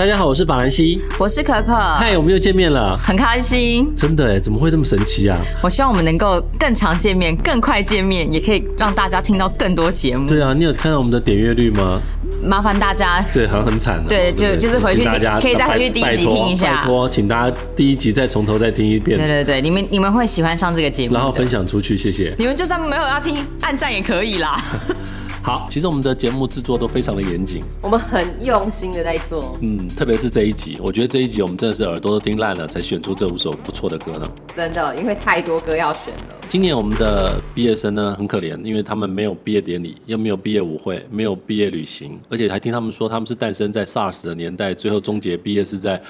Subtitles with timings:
[0.00, 3.86] 大家好，我是法兰西，我是可可，嗨，我们又见面了，很开心。
[3.94, 5.38] 真的哎，怎么会这么神奇啊？
[5.62, 10.26] 我希望我们能够更常见面，更快见面，也可以让大家听到更多节目。
[10.26, 12.00] 对啊，你有看到我们的点阅率吗？
[12.42, 14.02] 麻烦大家，对，好像很惨。
[14.08, 16.76] 对，就就是回去，可以再回去第一集听一下。
[16.76, 19.18] 拜托，请大家第一集再从头再听一遍。
[19.18, 22.34] 对对对，你们你们会喜欢上这个节目，然后分享出去，谢谢。
[22.38, 24.58] 你们就算没有要听，按赞也可以啦。
[25.42, 29.56] 好，其实我们的节目制作都非常的严谨，我们很用心的在做。
[29.62, 34.30] 嗯，特别是这一集，我觉得这一集我们真的是耳朵都听烂了，才选出这五首不错的歌呢。
[34.54, 36.20] 真的，因为太多歌要选了。
[36.46, 46.00] 今年我们的毕业生呢很可怜，因为他们没有毕业典礼，又没有毕业舞会，没有毕业旅行，而且还听他们说他们是诞生在 SARS 的年代，最后终结毕业是在。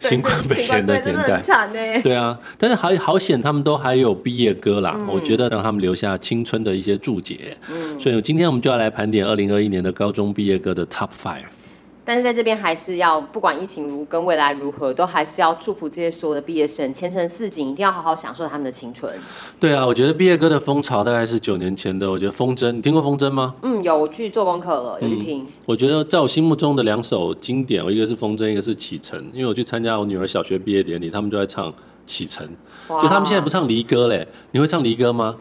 [0.00, 1.40] 新冠肺炎的年代。
[2.02, 4.98] 对啊，但是好好险，他们都还有毕业歌啦。
[5.08, 7.56] 我觉得让他们留下青春的一些注解。
[7.70, 11.44] 嗯，所以今天我们就要来盘点二零二一年的高中毕业歌的 Top Five。
[12.10, 19.14] 但是在这边还是要，不管疫情如跟未来如何，都还是要祝福这些所有的毕业生前程似锦，一定要好好享受他们的青春。
[19.60, 22.10] 对啊，我觉得毕业歌的风潮大概是九年前的。
[22.10, 23.54] 我觉得风筝，你听过风筝吗？
[23.62, 25.46] 嗯，有，我去做功课了，有去听。
[25.64, 29.16] 我觉得在我心目中的两首经典，一个是风筝，一个是启程。
[29.32, 31.72] 因为我去参加我女儿小学毕业典礼，他们就在唱
[32.06, 32.44] 启程。
[32.88, 35.36] 就他们现在不唱离歌嘞，你会唱离歌吗？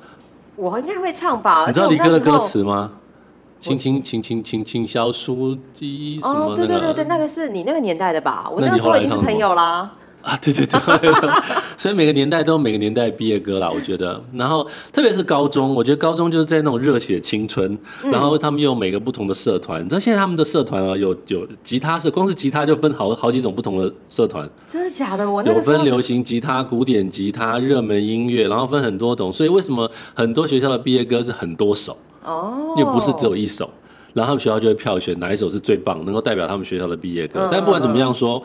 [0.56, 1.66] 我应该会唱吧。
[1.66, 2.92] 你知道离歌的歌词吗？
[3.60, 6.52] 轻轻轻轻轻轻小书记什么？
[6.52, 8.50] 哦，对对对对，那个是你那个年代的吧？
[8.54, 9.92] 我那个时候已经是朋友啦。
[10.22, 10.78] 啊，对对对，
[11.78, 14.22] 所以每个年代都有每个年代毕业歌啦，我觉得。
[14.34, 19.82] 然后特别是高中，我觉得高中就是在那种热血青春，然后他们又有每个不同的社团。
[19.84, 24.48] 你知道现在他们的社团啊，有有吉他社，光是吉他就分好好几种不同的社团。
[24.68, 25.30] 真的假的？
[25.30, 29.32] 我有分流行吉他、古典吉他、热门音乐，然后分很多种。
[29.32, 31.98] 所以为什么很多学校的毕业歌是很多首？
[32.24, 33.70] 哦，又不是只有一首，
[34.14, 37.50] 然后他们学校就会票选哪一首是最棒，能够代表他们学校的毕业歌。
[37.52, 38.42] 但不管怎么样说，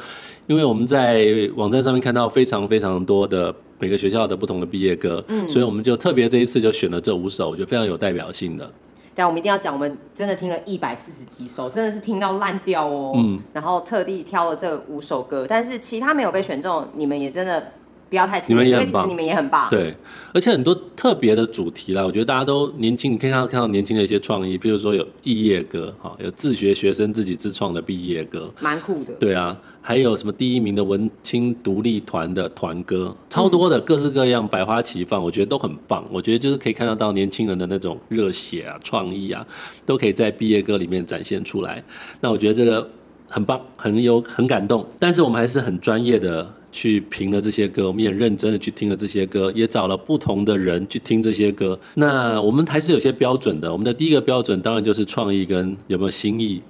[0.47, 8.71] 因为我们在网站上面看到非常非常多的每个学校的不同的毕业歌，所以我们就特别这一次就选了这五首，我觉得非常有代表性的。
[9.15, 13.13] 但我们一定要讲，我们真的听了一百四十几首，真的是听到烂掉哦。
[13.17, 17.73] 嗯，然后特地挑了这五首歌，但是其他没有被选中，你们也真的。
[18.15, 19.69] 不要太气馁，因为其实你们也很棒。
[19.69, 19.93] 对，
[20.33, 29.13] 而且很多特别的主题啦，我觉得大家都年轻，你可以看到看到年轻的一些创意，比如说有毕业歌，哈，有自学学生自己自创的毕业歌，蛮酷的。
[29.15, 36.05] 对啊，还有什么第一名的文青独立团的团歌，超多的，各式各样，百花齐放，我觉得都很棒。
[36.13, 39.45] 我觉得就是可以看得到年轻人的那种热血啊、创意啊，
[39.85, 41.83] 都可以在毕业歌里面展现出来。
[42.21, 42.89] 那我觉得这个
[43.27, 44.87] 很棒，很有很感动。
[45.01, 46.49] 但是我们还是很专业的。
[46.75, 51.79] 去评了这些歌，我们也认真的去听了这些歌，也找了不同的人去听这些歌。
[51.95, 53.71] 那我们还是有些标准的。
[53.71, 56.61] 我们的第一个标准当然就是创意跟有没有新意，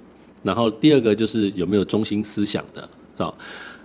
[0.43, 3.33] 然后第二个就是有没有中心思想的，是吧？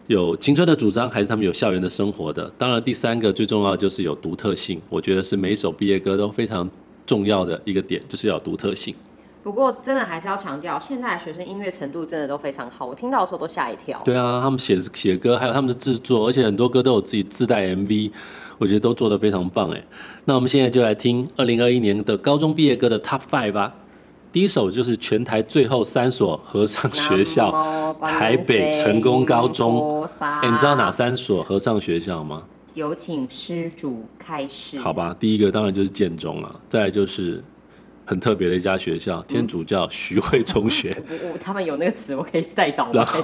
[0.08, 2.52] 有青春的主张，还是他们有校园的生活的？
[2.58, 4.78] 当然，第三个最重要就是有独特性。
[4.90, 6.68] 我觉得是每一首毕业歌都非常
[7.06, 8.94] 重要的一个点，就是要独特性。
[9.42, 13.98] 不过，真的还是要强调，现在的学生音乐程度真的都非常好，我听到的时候都吓一跳。
[14.04, 18.10] 对啊，他们写写歌，还有他们的制作，而且很多歌都有自己自带 MV，
[18.58, 19.82] 我觉得都做得非常棒哎。
[20.26, 23.74] 那我们现在就来听二零二一年的高中毕业歌的 Top Five 吧。
[24.30, 30.06] 第一首就是全台最后三所合唱学校，台北成功高中。
[30.20, 32.42] 哎，你知道哪三所合唱学校吗？
[32.74, 34.78] 有请施主开始。
[34.78, 37.42] 好吧，第一个当然就是建中了，再来就是。
[38.10, 41.00] 很特别的一家学校，天主教徐汇中学。
[41.38, 42.90] 他们有那个词，我可以带到。
[42.92, 43.22] 然后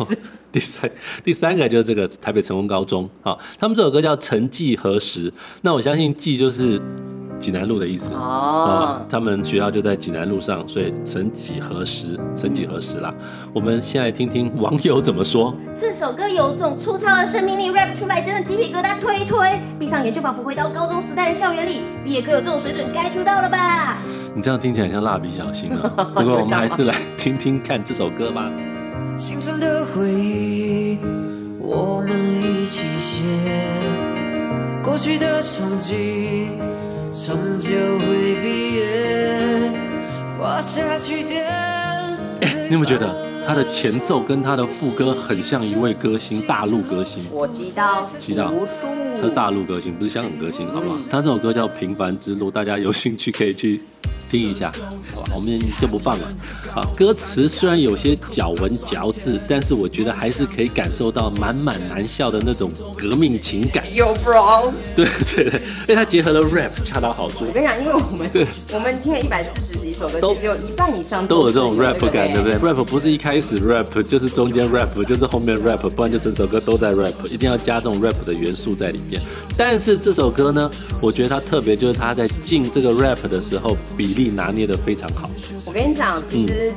[0.53, 0.89] 第三
[1.25, 5.29] 第三个就是这个台北成功高中，好，他们这首歌叫《沉寂何时》。
[5.63, 6.81] 那我相信“寂”就是
[7.37, 9.05] 济南路的意思哦。
[9.11, 13.13] 他们学校就在济南路上，所以“成几何时”成几何时啦。
[13.53, 15.53] 我们先来听听网友怎么说。
[15.75, 19.61] 这首歌有种粗糙的生命力，rap 出来真的鸡皮疙瘩，推推。
[19.81, 21.81] 闭上眼就仿佛回到高中时代的校园里。
[22.05, 23.99] 毕业歌有这种水准，该出道了吧？
[24.37, 25.91] 你这样听起来像蜡笔小新啊！
[26.15, 28.53] 不过我们还是来听听看这首歌吧。
[29.17, 30.99] 心酸的回忆，
[31.59, 33.23] 我们一起写。
[34.83, 35.81] 过去的终
[37.59, 39.73] 究会毕业。
[40.39, 41.47] 画下句点。
[42.69, 43.09] 你有没有觉得
[43.47, 47.25] 他的前奏跟他的副歌很像一位歌星，大陆歌星？
[47.33, 48.53] 我知道，知道，
[49.19, 50.99] 他是大陆歌星，不是香港歌星，好不好？
[51.11, 53.81] 他这首歌叫《平凡之路》，大家有兴趣可以去。
[54.31, 54.73] 听一下，
[55.15, 56.29] 好吧，我们就不放了。
[56.71, 62.69] 好，歌词虽然有些咬文嚼字，但是我觉得还是可以感受到满满男校的那种
[62.99, 63.85] 革命情感。
[63.95, 64.73] 有 bro？
[64.97, 67.45] 对对对，因为它结合了 rap，恰到好处。
[67.47, 79.21] 我跟你讲，因为我们对，我们听了一百四十几首歌，都只有一半以上都有这种 rap 感，对不对？rap 不是一开开始 rap，就是中间 rap，就是后面 rap，不然就整首歌都在 rap，一定要加这种 rap 的元素在里面。
[79.59, 80.71] 但是这首歌呢，
[81.01, 85.31] 我觉得它特别就是它在进这个 rap 的时候，比例拿捏的非常好。
[85.65, 86.73] 我跟你讲，其实。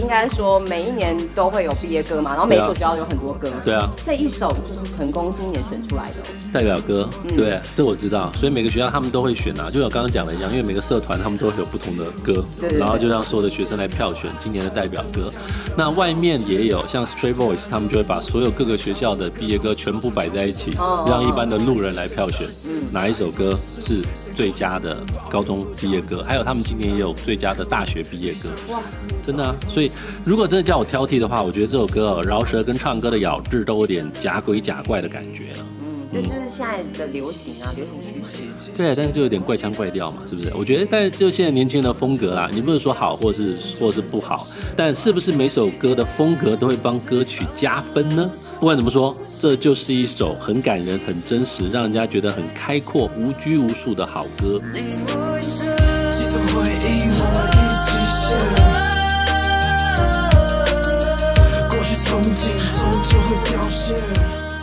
[0.00, 3.48] 应该说每一年都会有毕业歌嘛，然后每一所学校有很多歌。
[3.62, 6.16] 对啊，这一首就是成功今年选出来的
[6.52, 7.08] 代表歌。
[7.34, 12.44] 对，这我知道，所以每个学校他们都会选啊，就像刚刚讲的一样，因为每个社团他们都会有不同的歌，
[12.78, 15.30] 然后就让所有的学生来票选今年的代表歌。
[15.76, 20.72] 那外面也有像 Stray Boys，他们就会把所有各个学校的毕业歌全部摆在一起，
[21.06, 22.48] 让一般的路人来票选
[22.92, 24.02] 哪一首歌是
[24.34, 24.96] 最佳的
[25.30, 28.48] 高中毕业歌，还有他们今年也有最佳的大学毕业歌。
[28.70, 28.80] 哇，
[29.24, 29.89] 真的啊，所以。
[30.24, 35.66] 如果真的叫我挑剔的话，我觉得这首歌饶舌跟唱歌的咬字都有点假鬼假怪的感觉了。
[35.82, 38.70] 嗯，这就是现在的流行啊，流行趋势。
[38.76, 40.52] 对，但是就有点怪腔怪调嘛，是不是？
[40.54, 44.46] 我觉得，但是就现在年轻人的风格啦，你不能说好或是或是不好，
[44.76, 48.30] 但是不是每首歌的风格都会帮歌曲加分呢？
[48.58, 54.60] 不管怎么说，这就是一首很感人、很真实，让人家觉得很开阔、无拘无束的好歌。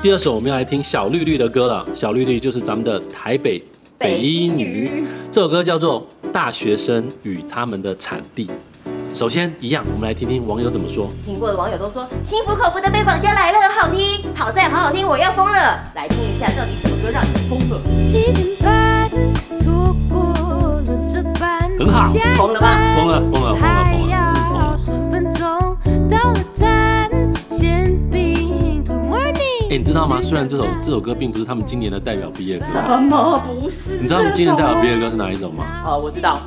[0.01, 3.61] 第二首我们要来听小绿绿的歌了，小绿绿就是咱们的台北
[3.97, 8.45] 北一女，这首歌叫做《大学生与他们的产地》。
[9.13, 11.09] 首先一样，我们来听听网友怎么说。
[11.25, 15.91] 听过的网友都说心服口服的被绑架来了，好听，好在好好听，我要疯了。
[15.95, 17.81] 来听一下，到底什么歌让你疯了？
[21.79, 22.03] 很好，
[22.35, 22.77] 疯了吧？
[22.95, 23.96] 疯了，疯了，疯了，
[29.77, 30.19] 你知道吗？
[30.19, 33.97] 虽然这首这首歌并不是他们今年的代表毕业歌，什么不是？
[34.01, 35.83] 你知道他们今年代表毕业歌是哪一首吗？
[35.85, 36.41] 哦，我知道，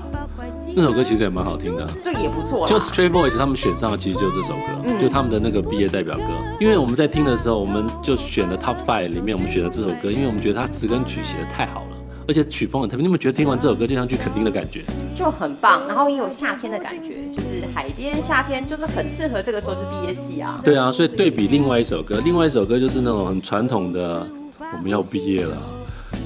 [0.75, 2.67] 那首歌其实也蛮好听的，这也不错。
[2.67, 6.25] 就 Stray Boys 他们选上的其实就是这首歌，就他们的那个毕业代表歌。
[6.61, 11.90] 因为我们在听的时候，我们就选了 Top Five 里面，我们选了这首歌，因为我们觉得它词跟曲写的太好了。
[12.31, 20.61] 而且曲风很特别，你有没有觉得听完这首歌就像去垦丁的感觉，就很棒，然后也有夏天的感觉，就是海边夏天，就是很适合这个时候就毕业季啊。
[20.63, 24.25] 对啊，所以对比另外一首歌，另外一首歌就是那种很传统的，
[24.61, 25.57] 我们要毕业了，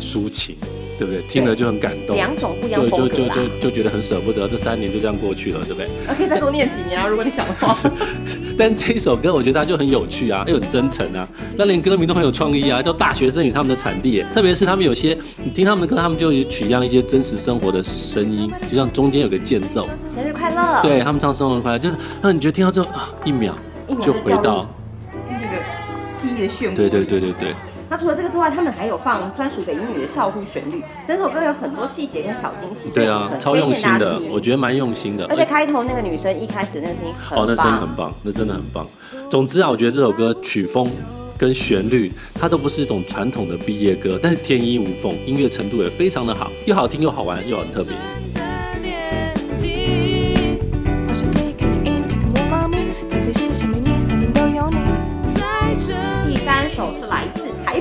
[0.01, 0.57] 抒情。
[0.97, 1.21] 对不对？
[1.23, 2.15] 听了就很感动。
[2.15, 5.89] 两种不一样风格就就就就觉得很舍不得，这三年就这样过去了，对不对？
[6.17, 7.75] 可以再多念几年啊，如果你想的话。
[8.57, 14.23] 但这一首歌，我觉得它就很有趣啊，又很真诚啊，那连歌名都很有创意啊，叫《大学生与他们的产地》。
[14.33, 19.89] 特别是他们有些，你听他们的歌，他们就有取样一些真实生活的声音，就像中间有个间奏。
[20.09, 20.81] 生日快乐！
[20.81, 23.53] 对他们唱生日快乐，就是让你觉得听到之后啊，一秒
[24.01, 24.65] 就回到
[25.29, 25.61] 那个
[26.13, 26.77] 记忆的漩涡。
[26.77, 27.53] 对对对对对。
[27.91, 35.27] 那除了这个之外，他们还有放专属给英语的校呼旋律，整首歌有很多细节跟小惊喜，对啊，超用心的，我觉得蛮用心的。
[35.27, 38.87] 而且开头那个女生一开始那个声音，哦，那声音很棒，那真的很棒。
[39.31, 40.91] 总之啊，我觉得这首歌曲风
[41.39, 47.95] 跟旋律，它都不是一种传统的毕业歌，但是天衣无缝，音乐程度也非常的好，又好听又好玩又很特别。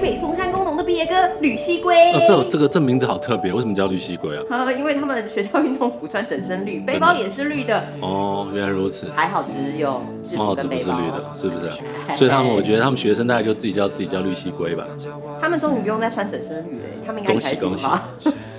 [0.03, 1.95] 北松山工农的毕业歌《绿西龟》。
[2.27, 4.43] 这这个这名字好特别，为什么叫绿西龟啊？
[4.49, 7.81] 呃，因为他们学校运动服穿整身绿，背包也是绿的。
[8.01, 9.09] 哦，原来如此。
[9.15, 10.01] 还好只有
[10.35, 12.17] 帽子不是绿的，是不是？
[12.17, 14.85] 所以他们，我觉得他们学生大概就自己叫自己叫绿西龟吧。
[15.41, 17.85] 他们终于不用再穿整身绿了，他们应该恭喜恭喜。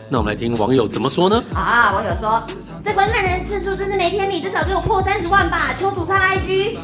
[0.09, 1.43] 那我们来听网友怎么说呢？
[1.55, 2.43] 啊，网友说
[2.85, 6.79] ：“这观看人次数真是没天理，至少给我破三十万吧！”求主唱 IG。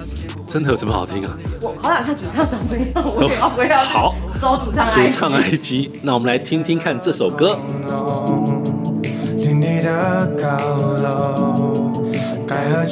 [0.47, 1.39] 真的有什么好听啊？
[1.61, 4.95] 我好想看主唱长怎样，我要不要好搜主唱 IG？
[4.95, 7.59] 主唱 IG，那我们来听听看这首歌。
[12.47, 12.85] 歌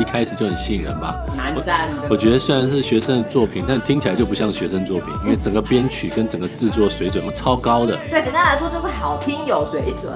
[0.00, 1.14] 一开始就很吸引人吧？
[1.36, 2.08] 蛮赞的。
[2.08, 7.96] 我觉得虽然是学生的作品，但听起来就不像学生作品，因为整个编曲跟整个制作水准超高的。
[8.10, 10.12] 对，简单来说就是好听有水准。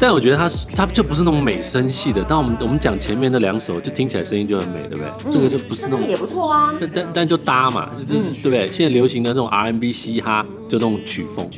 [0.00, 2.24] 但我觉得他他就不是那种美声系的。
[2.26, 5.30] 但我们我们讲前面那两首，就听起来声音就很美，对不对？
[5.30, 6.72] 这个就不是那种也不错啊。
[6.80, 8.66] 但但但就搭嘛，就是对不对？
[8.68, 11.48] 现在流行的这种 R&B 嘻哈，就这种曲风，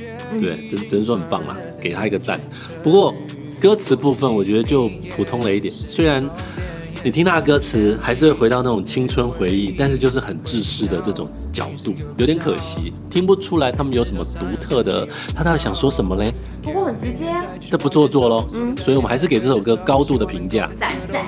[0.40, 2.40] 对，只只能说很棒啦，给他一个赞。
[2.83, 3.14] 不过
[3.61, 6.28] 歌词部分，我觉得就普通了一点，虽然。
[7.04, 15.06] 你听他的歌词，还是会回到那种青春回忆，但是就是很制式的这种角度，有点可惜，听不出来他们有什么独特的。
[15.35, 16.32] 他到底想说什么嘞？
[16.62, 18.47] 不过很直接啊，这不做作喽。
[18.54, 20.68] 嗯，所以我们还是给这首歌高度的评价。
[20.76, 21.26] 赞赞。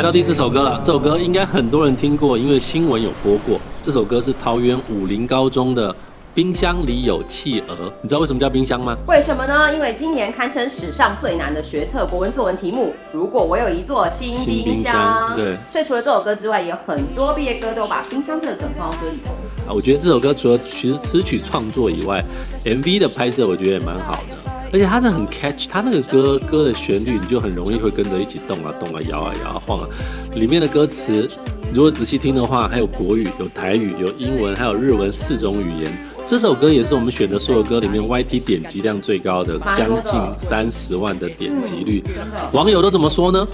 [0.00, 3.60] 来到第四首歌了，这首歌应该很多人听过，因为新闻有播过。
[3.82, 5.94] 这首歌是桃园武林高中的。
[6.32, 8.96] 冰箱里有企鹅，你知道为什么叫冰箱吗？
[9.06, 9.70] 为什么呢？
[9.74, 12.94] 因为今年堪称史上最难的学测国文作文题目。
[13.12, 15.56] 如果我有一座新冰箱，对。
[15.70, 19.32] 所以除了这首歌之外，也有很多毕业歌都把冰箱这个梗放到歌里头。
[19.68, 22.24] 啊，我觉得这首歌除了其实词曲创作以外
[22.64, 29.88] ，MV 的拍摄我觉得也蛮好的，而且它是很 catch，它那个歌歌的旋律你就很容易会跟着一起动啊动啊摇啊摇啊晃啊。
[30.34, 31.28] 里面的歌词
[31.72, 36.06] 如果仔细听的话，还有国语、有台语、有英文，还有日文四种语言。
[36.26, 42.04] 这首歌也是我们选的所有歌里面 YT 点击量最高的，将近三十万的点击率。
[42.52, 43.44] 网友都怎么说呢？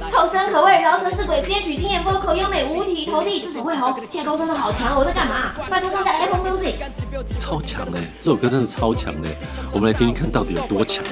[0.87, 5.52] 饶舌是鬼，编曲经验丰口优美，五体投地，这首会红，架构真的好强，我在干嘛？
[5.69, 6.76] 拜托上架 Apple Music。
[7.37, 9.28] 超强哎，这首歌真的超强的，
[9.73, 11.05] 我们来听听看到底有多强。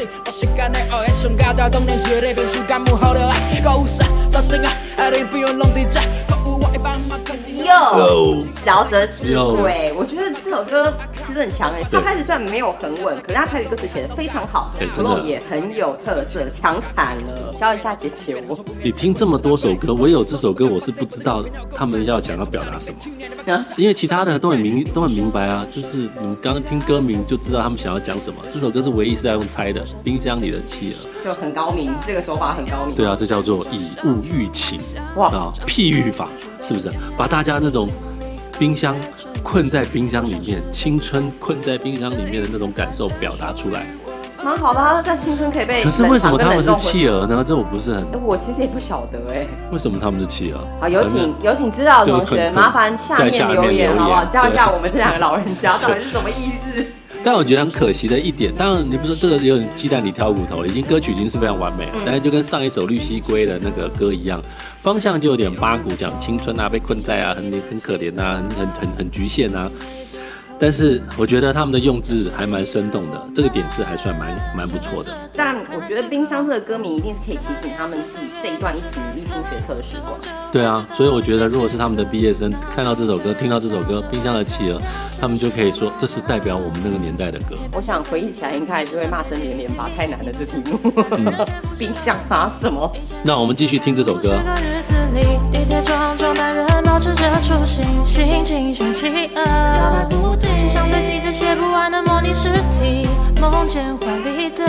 [7.65, 11.83] 哟，饶舌是鬼，我觉得这首歌其实很强哎。
[11.91, 17.53] 他开始虽然没有很稳，可是他台语歌词写的非常好，flow 也很有特色，强惨了。
[17.55, 18.59] 教一下姐姐我。
[18.83, 21.43] 你听这么多首歌，唯有这首歌我是不知道
[21.75, 28.37] 他们要想要表达什么，因为其他的都很明都很明白啊，就是你们刚刚听歌名就知道他们想要讲什么。
[28.51, 32.95] 这首歌是唯一是在用猜的，冰箱里的企鹅就很高明，这个手法很高明。
[32.95, 34.81] 对啊，这叫做以物喻情，
[35.17, 36.29] 哇啊，譬喻法
[36.61, 36.91] 是不是？
[37.17, 37.89] 把大家那种
[38.59, 38.97] 冰箱
[39.43, 43.87] 困在冰箱里面，青春困在冰箱里面的那种感受表达出来，
[44.43, 44.81] 蛮好的。
[44.81, 47.45] 他在青春可以被可是为什么他们是企鹅呢？
[47.47, 48.07] 这我不是很……
[48.23, 50.61] 我其实也不晓得哎，为什么他们是企鹅？
[50.81, 54.25] 好，有请有请知道的同学，麻烦下面留言好不好？
[54.25, 56.87] 教一下我们这两个老人家到底是什么意思。
[57.25, 64.43] 但我觉得很可惜的一点，当然你不说这个有点鸡蛋里挑骨头，已经歌曲已经是非常完美了，但是就跟上一首《绿溪龟》的那个歌一样，
[64.83, 69.71] 方向就有点八股，讲青春啊，被困在啊，很很可怜啊，很很很局限啊。
[70.59, 75.13] 但是我觉得他们的用字还蛮生动的，这个点是还算蛮蛮不错的。
[75.35, 80.19] 但我觉得冰箱这个歌名一定是可以提醒他们自己这一段一起努力拼学测的时光。
[80.53, 84.79] 对啊，所以我觉得如果是他们的毕业生看到这首歌，听到这首歌《冰箱的企鹅》，
[85.21, 87.57] 他们就可以说这是代表我们那个年代的歌。
[87.73, 90.93] 我想回忆起来，应该还是会骂声连连吧，太难了这题目。
[91.77, 92.91] 冰箱啊什么？
[93.25, 94.39] 那我们继续听这首歌。
[100.59, 103.09] 就像堆积着写不完的模拟试题，
[103.41, 104.67] 梦见华丽的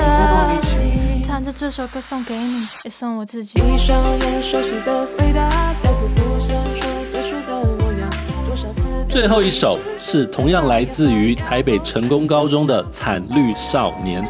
[1.43, 3.59] 着这首歌送给你，也送我自己。
[3.59, 8.09] 一双眼，熟悉的回答，再度浮现出最初的模样。
[8.45, 8.83] 多少次？
[9.07, 14.23] 最后一首是同样来自于台北成功高中的《惨绿少年》。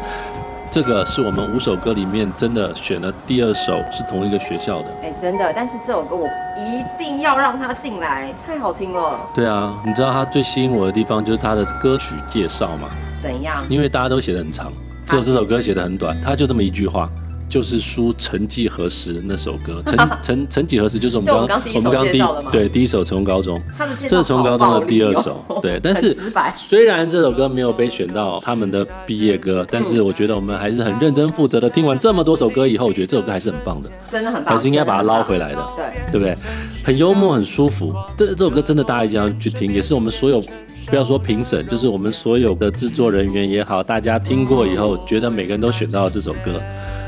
[0.76, 4.88] 这个是我们五首歌里面真的选了第二首，是同一个学校的。
[5.02, 9.18] 哎，真的，但是这首歌我一定要让他进来，太好听了。
[9.32, 12.90] 对啊，你知道他最吸引我的地方就是他的歌曲介绍嘛？
[13.16, 13.64] 怎样？
[13.70, 14.70] 因为大家都写的很长，
[15.06, 17.08] 只有这首歌写的很短，他就这么一句话。
[17.48, 23.60] 就是书曾几何时那首歌，曾曾曾几何时就是我们刚我们刚第对第一首成功高中，
[24.08, 26.12] 这是成功高中的第二首， 对，但是
[26.56, 31.70] 虽然这首歌没有被选到他们的毕业歌，但是我觉得我们还是很认真负责的。
[31.70, 36.36] 听完这么多首歌以后，我觉得这首歌还是很棒的，真的很棒，还是应该把它捞回来的，对对不对？
[36.84, 37.94] 很幽默，很舒服。
[38.16, 40.42] 这这首歌真的大家一定要去听，也是我们所有
[40.86, 46.60] 不要说评审，就是我们所有的制作人员也好，大家听过以后，觉得每个人都选到了这首歌。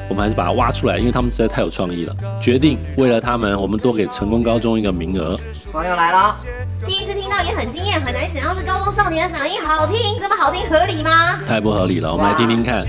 [0.09, 2.17] 我们还是把它挖出来，因为他们实在太有创意了。
[2.41, 5.39] 决定为了他们，我们多给成功高中一个名额。
[5.73, 6.35] 网友来了，
[6.87, 11.41] 第一次听到也很惊艳，很难想象是高中少年的嗓音好听，这么好听合理吗？
[11.47, 12.87] 太不合理了，我们来听听看。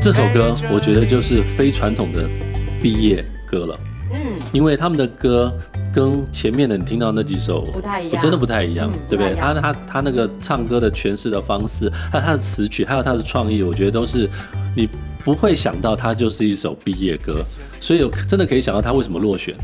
[0.00, 2.22] 这首歌我觉得就是非传统的
[2.80, 3.78] 毕业歌了，
[4.12, 4.20] 嗯，
[4.52, 5.52] 因为他们的歌。
[5.96, 9.34] 跟前面的你听到那几首不太一样，真的不太一样，对不对？
[9.34, 14.28] 他他他那个唱歌的诠释的方式，还有他的词曲，还有他的创意，我觉得都是
[14.74, 14.86] 你
[15.24, 17.42] 不会想到，他就是一首毕业歌。
[17.80, 19.54] 所以有真的可以想到他为什么落选，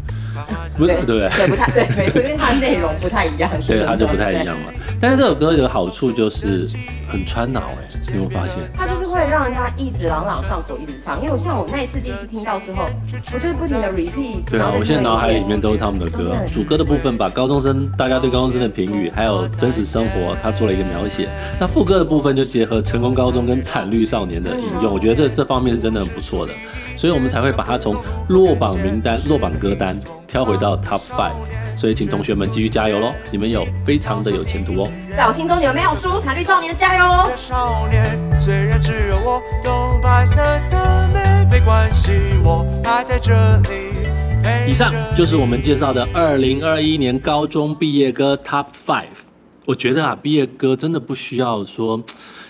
[0.79, 4.69] 不对对对，不太对， 没错，因为它内容不太一样，所以它就不太一样嘛。
[5.01, 6.67] 但是这首歌有好处就是
[7.09, 8.57] 很穿脑哎，有没有发现？
[8.77, 9.02] 它就是会
[9.33, 11.19] 让人家一直朗朗上口，一直唱。
[11.19, 12.85] 因为我像我那一次第一次听到之后，
[13.33, 14.45] 我就不停的 repeat。
[14.45, 16.37] 对啊，我现在脑海里面都是他们的歌。
[16.53, 21.31] 主歌的部分把高中生大家对高中生的评语，还有真实生活，他做了一个描写。
[21.59, 26.53] 那副歌的部分就结合成功高中跟惨绿少年的引用，我觉得这这方面是真的很不错的。
[26.95, 27.97] 所以我们才会把它从
[28.29, 29.99] 落榜名单、落榜歌单
[30.33, 31.35] 挑回到 Top Five。
[31.77, 33.13] 所以请同学们继续加油喽！
[33.31, 34.91] 你们有非常的有前途哦。
[35.15, 37.31] 在我心中，你们没有输，残绿少年加油哦！
[44.67, 49.09] 以上就是我们介绍的二零二一年高中毕业歌 Top Five。
[49.67, 52.03] 我觉得啊，毕业歌真的不需要说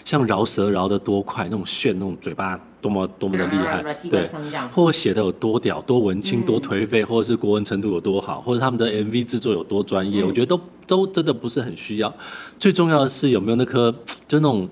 [0.05, 2.61] 像饶舌饶的多快，那种炫，那种嘴巴。
[2.83, 4.27] 多么多么的厉害，对，
[4.75, 12.13] 或写的有多屌、多文青、多颓废，或者是国文程度有多好，或者他们的 MV 制作有多专业，我觉得都都真的不是很需要。
[12.59, 13.95] 最重要的是有没有那颗
[14.27, 14.69] 就那种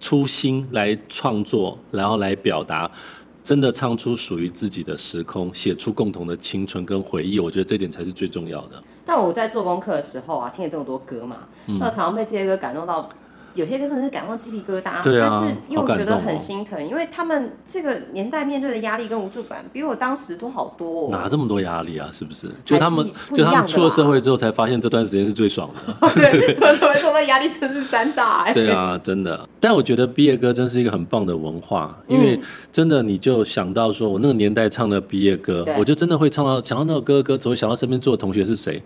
[0.00, 2.90] 初心来创作，然后来表达，
[3.44, 7.38] 真的唱出属于自己的时空，写出共同的青春跟回忆。
[7.38, 8.82] 我觉得这点才是最重要的。
[9.04, 11.36] 但我在做功课的时候啊，听了这么多歌嘛，
[11.78, 13.08] 那常常被这些歌感动到。
[13.54, 21.10] 有些歌真的是感动鸡皮疙瘩，但是又觉得很心疼，因为他们这个年代面对的压力跟无助感，比我当时多好多。
[21.10, 22.08] 哪这么多压力啊？
[22.12, 22.48] 是不是？
[22.64, 25.94] 就他们，就他们出了社会之后，才发现这段时间是最爽的。
[26.14, 28.50] 对，出了社会之后，那压力真是山大。
[28.52, 29.48] 对啊，真的。
[29.60, 32.40] 但我觉得毕业歌真是一个很棒的文化，因为
[32.70, 38.82] 真的你就想到说我那个年代唱的毕业歌，我就真的会唱到想到那首歌歌，词会想到身边坐的同学是谁。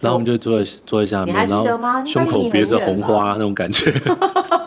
[0.00, 1.66] 然后我们就坐在坐在下面，然后
[2.06, 3.92] 胸口别着红花那种感觉，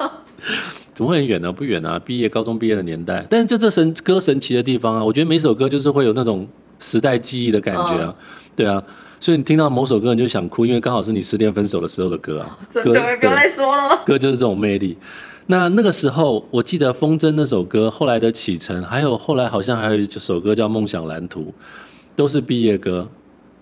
[0.93, 1.51] 怎么会很远呢？
[1.51, 3.25] 不远啊，毕业高中毕业的年代。
[3.29, 6.47] 但是就这神歌神奇的地方啊，我觉得每首歌就是会有那种
[6.79, 8.13] 时代记忆的感觉啊，
[8.55, 8.83] 对啊，
[9.19, 12.57] 所以你听到某首歌你就想哭，因为刚好是你失恋分手的时候的歌啊。
[12.69, 14.01] 真的，不要再说了。
[14.05, 14.97] 歌就是这种魅力。
[15.47, 21.41] 那那个时候，我记得《风筝》那首歌，后来的启程，还有后来好像还有一首歌叫《梦想蓝图》，
[22.15, 23.07] 都是毕业歌。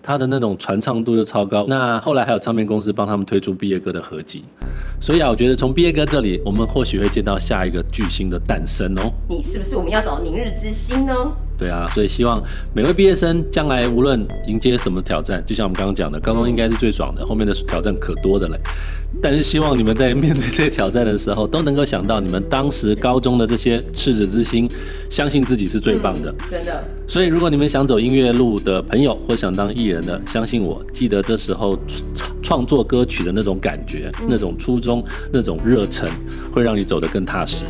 [0.02, 4.44] 他的那种传唱度又超高，那后来还有唱片公司帮他们推出毕业歌的合集，
[5.00, 9.12] 所以啊，我觉得从毕业歌这里，我们或许会见到下一个巨星的诞生哦。
[9.28, 11.14] 你是不是我们要找明日之星呢？
[11.60, 12.42] 对啊，所以希望
[12.74, 18.58] 每位毕业生将来无论迎接什么挑战，就像我们刚刚讲的，高中应该是最爽的，后面的挑战可多的嘞。
[19.20, 24.66] 但是希望你们在面对这些挑战的时候，都能够想到你们当时高中的这些赤子之心，
[25.10, 26.34] 相信自己是最棒的。
[26.50, 26.82] 真的。
[27.06, 31.78] 所以如果你们想走音乐路的朋友，或想当艺人的，相信我，记得这时候
[32.14, 36.08] 创创作歌曲的那种感觉、那种初衷、那种热忱，
[36.54, 37.64] 会让你走得更踏实。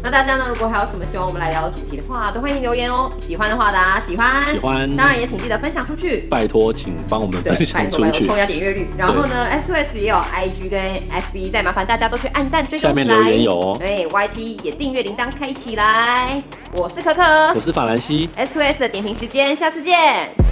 [0.00, 0.46] 那大家呢？
[0.48, 3.10] 如果还有什么希望我们来聊的主题的话，都欢迎留言哦。
[3.18, 6.18] 喜欢的话，大家喜欢，喜欢，当然也请记得分享出去。
[6.30, 8.88] 拜托，请帮我们分享出去，冲压点阅率。
[8.96, 10.80] 然后呢，S O S 也有 I G 跟
[11.10, 13.04] F B，再麻烦大家都去按赞追踪起来。
[13.04, 13.76] 下面留言有哦。
[13.78, 16.40] 对，Y T 也订阅铃铛开起来。
[16.72, 17.22] 我是可可，
[17.54, 18.30] 我是法兰西。
[18.36, 20.47] S O S 的点评时间，下次见。